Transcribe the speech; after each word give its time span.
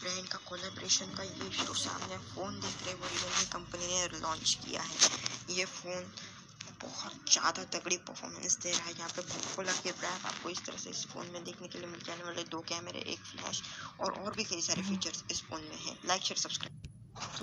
Brand 0.00 0.28
का 0.28 0.38
collaboration 0.44 1.14
का 1.16 1.22
ये 1.22 1.48
जो 1.56 1.74
सामने 1.76 2.18
फ़ोन 2.28 2.60
देख 2.60 2.82
रहे 2.82 2.90
हैं 2.90 3.00
वो 3.00 3.06
रियलमी 3.08 3.44
कंपनी 3.52 3.86
ने 3.86 4.18
लॉन्च 4.20 4.56
किया 4.64 4.82
है। 4.82 4.96
ये 5.50 5.64
फ़ोन 5.66 6.10
बहुत 6.82 7.32
ज़्यादा 7.32 7.62
तगड़ी 7.74 7.96
परफॉर्मेंस 8.08 8.56
दे 8.62 8.70
रहा 8.70 8.86
है। 8.86 8.92
यहाँ 8.94 9.08
पे 9.16 9.22
कोला 9.56 9.72
के 9.72 9.92
ब्रैप 9.92 10.26
आपको 10.26 10.50
इस 10.50 10.64
तरह 10.64 10.76
से 10.78 10.90
इस 10.90 11.04
फ़ोन 11.12 11.30
में 11.32 11.44
देखने 11.44 11.68
के 11.68 11.78
लिए 11.78 11.88
मिल 11.88 12.00
जाने 12.06 12.24
वाले 12.24 12.42
दो 12.50 12.60
कैमरे 12.68 13.00
एक 13.12 13.20
फ्लैश 13.26 13.62
और 14.00 14.12
और 14.12 14.34
भी 14.36 14.44
कई 14.44 14.60
सारे 14.60 14.82
हम्म। 14.82 14.96
फीचर्स 14.96 15.24
इस 15.30 15.42
फ़ोन 15.42 15.62
में 15.62 15.78
हैं। 15.84 15.98
Like 16.06 16.22
share 16.22 16.40
subscribe 16.40 16.75